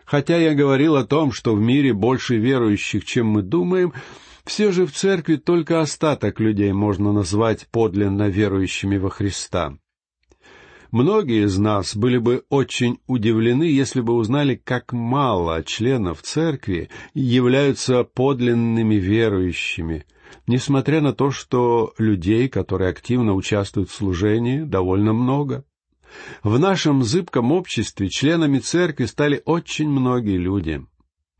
Хотя 0.04 0.36
я 0.36 0.54
говорил 0.54 0.96
о 0.96 1.04
том, 1.04 1.32
что 1.32 1.54
в 1.54 1.60
мире 1.60 1.92
больше 1.92 2.36
верующих, 2.36 3.04
чем 3.04 3.26
мы 3.26 3.42
думаем, 3.42 3.92
все 4.44 4.72
же 4.72 4.86
в 4.86 4.92
церкви 4.92 5.36
только 5.36 5.80
остаток 5.80 6.40
людей 6.40 6.72
можно 6.72 7.12
назвать 7.12 7.66
подлинно 7.70 8.28
верующими 8.28 8.96
во 8.96 9.10
Христа. 9.10 9.76
Многие 10.90 11.46
из 11.46 11.56
нас 11.56 11.96
были 11.96 12.18
бы 12.18 12.44
очень 12.50 12.98
удивлены, 13.06 13.64
если 13.64 14.02
бы 14.02 14.12
узнали, 14.12 14.60
как 14.62 14.92
мало 14.92 15.64
членов 15.64 16.20
церкви 16.20 16.90
являются 17.14 18.04
подлинными 18.04 18.96
верующими, 18.96 20.04
несмотря 20.46 21.00
на 21.00 21.14
то, 21.14 21.30
что 21.30 21.94
людей, 21.96 22.50
которые 22.50 22.90
активно 22.90 23.32
участвуют 23.32 23.88
в 23.88 23.94
служении, 23.94 24.64
довольно 24.64 25.14
много. 25.14 25.64
В 26.42 26.58
нашем 26.58 27.02
зыбком 27.04 27.52
обществе 27.52 28.10
членами 28.10 28.58
церкви 28.58 29.06
стали 29.06 29.40
очень 29.46 29.88
многие 29.88 30.36
люди. 30.36 30.84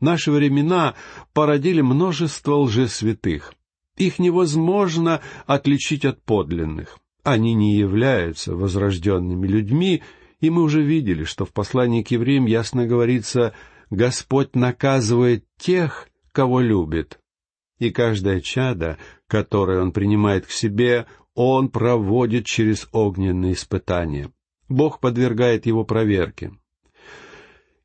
Наши 0.03 0.33
времена 0.33 0.95
породили 1.31 1.79
множество 1.79 2.55
лжесвятых. 2.55 3.53
Их 3.95 4.19
невозможно 4.19 5.21
отличить 5.45 6.03
от 6.03 6.21
подлинных. 6.21 6.99
Они 7.23 7.53
не 7.53 7.77
являются 7.77 8.53
возрожденными 8.53 9.47
людьми, 9.47 10.03
и 10.41 10.49
мы 10.49 10.63
уже 10.63 10.81
видели, 10.83 11.23
что 11.23 11.45
в 11.45 11.53
послании 11.53 12.03
к 12.03 12.11
евреям 12.11 12.47
ясно 12.47 12.85
говорится 12.85 13.53
«Господь 13.91 14.57
наказывает 14.57 15.45
тех, 15.57 16.09
кого 16.33 16.59
любит». 16.59 17.17
И 17.79 17.89
каждое 17.89 18.41
чадо, 18.41 18.97
которое 19.27 19.81
Он 19.81 19.93
принимает 19.93 20.45
к 20.45 20.51
себе, 20.51 21.05
Он 21.33 21.69
проводит 21.69 22.45
через 22.45 22.89
огненные 22.91 23.53
испытания. 23.53 24.29
Бог 24.67 24.99
подвергает 24.99 25.65
его 25.65 25.85
проверке. 25.85 26.51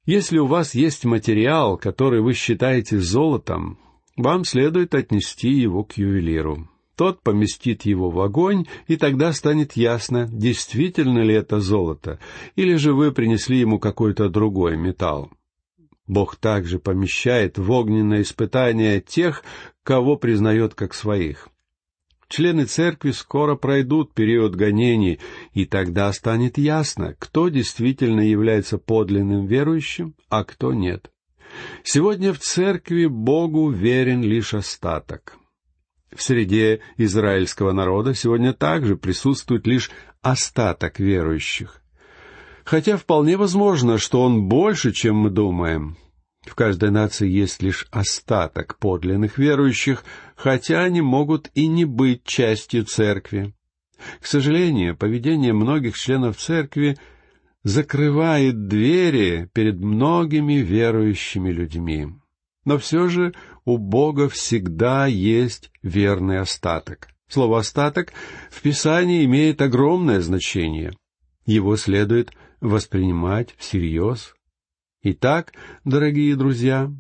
Если 0.09 0.39
у 0.39 0.47
вас 0.47 0.75
есть 0.75 1.05
материал, 1.05 1.77
который 1.77 2.23
вы 2.23 2.33
считаете 2.33 2.99
золотом, 2.99 3.79
вам 4.17 4.47
следует 4.47 4.95
отнести 4.95 5.51
его 5.51 5.85
к 5.85 5.99
ювелиру. 5.99 6.67
Тот 6.97 7.23
поместит 7.23 7.83
его 7.83 8.09
в 8.09 8.19
огонь, 8.23 8.65
и 8.87 8.97
тогда 8.97 9.35
станет 9.35 9.75
ясно, 9.75 10.27
действительно 10.27 11.19
ли 11.19 11.35
это 11.35 11.61
золото, 11.61 12.21
или 12.57 12.77
же 12.77 12.95
вы 12.95 13.13
принесли 13.13 13.59
ему 13.59 13.79
какой-то 13.79 14.31
другой 14.31 14.79
металл. 14.79 15.31
Бог 16.07 16.37
также 16.37 16.79
помещает 16.79 17.59
в 17.59 17.71
огненное 17.71 18.23
испытание 18.23 19.03
тех, 19.03 19.45
кого 19.83 20.17
признает 20.17 20.73
как 20.73 20.95
своих. 20.95 21.51
Члены 22.29 22.67
церкви 22.67 23.13
скоро 23.13 23.57
пройдут 23.57 24.13
период 24.13 24.55
гонений, 24.55 25.19
и 25.55 25.65
тогда 25.65 26.13
станет 26.13 26.59
ясно, 26.59 27.15
кто 27.19 27.49
действительно 27.49 28.21
является 28.21 28.77
подлинным 28.77 29.47
верующим, 29.47 30.15
а 30.29 30.45
кто 30.45 30.75
нет. 30.75 31.11
Сегодня 31.83 32.35
в 32.35 32.39
церкви 32.39 33.07
Богу 33.07 33.71
верен 33.71 34.23
лишь 34.23 34.53
остаток. 34.53 35.39
В 36.15 36.23
среде 36.23 36.81
израильского 36.99 37.73
народа 37.73 38.15
сегодня 38.15 38.53
также 38.53 38.97
присутствует 38.97 39.67
лишь 39.67 39.91
остаток 40.21 40.99
верующих. 41.01 41.83
Хотя 42.65 42.99
вполне 42.99 43.39
возможно, 43.39 43.97
что 43.97 44.23
он 44.23 44.49
больше, 44.49 44.93
чем 44.93 45.17
мы 45.17 45.31
думаем. 45.31 45.97
В 46.49 46.55
каждой 46.55 46.91
нации 46.91 47.29
есть 47.29 47.63
лишь 47.63 47.87
остаток 47.91 48.79
подлинных 48.79 49.37
верующих, 49.37 50.03
хотя 50.35 50.83
они 50.83 51.03
могут 51.03 51.51
и 51.55 51.67
не 51.67 51.85
быть 51.85 52.25
частью 52.25 52.85
церкви. 52.85 53.55
К 54.21 54.27
сожалению, 54.27 54.97
поведение 54.97 55.53
многих 55.53 55.99
членов 55.99 56.39
церкви 56.39 56.97
закрывает 57.65 58.67
двери 58.67 59.51
перед 59.53 59.79
многими 59.79 60.55
верующими 60.55 61.51
людьми. 61.51 62.09
Но 62.65 62.79
все 62.79 63.09
же 63.09 63.35
у 63.67 63.77
Бога 63.77 64.31
всегда 64.31 65.07
есть 65.07 65.71
верный 65.83 66.39
остаток. 66.39 67.09
Слово 67.29 67.59
«остаток» 67.59 68.15
в 68.51 68.63
Писании 68.63 69.27
имеет 69.27 69.61
огромное 69.61 70.21
значение. 70.21 70.95
Его 71.45 71.77
следует 71.77 72.31
воспринимать 72.63 73.55
всерьез 73.59 74.35
Итак, 75.03 75.53
дорогие 75.85 76.35
друзья, 76.35 76.91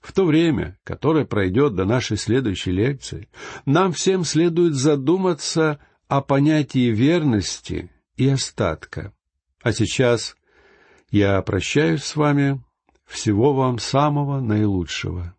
в 0.00 0.12
то 0.12 0.24
время, 0.24 0.78
которое 0.84 1.24
пройдет 1.24 1.74
до 1.74 1.84
нашей 1.84 2.16
следующей 2.16 2.72
лекции, 2.72 3.28
нам 3.64 3.92
всем 3.92 4.24
следует 4.24 4.74
задуматься 4.74 5.78
о 6.08 6.20
понятии 6.20 6.90
верности 6.90 7.90
и 8.16 8.28
остатка. 8.28 9.14
А 9.62 9.72
сейчас 9.72 10.36
я 11.10 11.40
прощаюсь 11.42 12.04
с 12.04 12.16
вами. 12.16 12.62
Всего 13.06 13.54
вам 13.54 13.78
самого 13.78 14.40
наилучшего. 14.40 15.34